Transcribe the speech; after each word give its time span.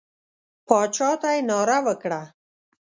باچا 0.67 1.09
ته 1.21 1.29
یې 1.35 1.41
ناره 1.49 1.77
وکړه. 1.85 2.21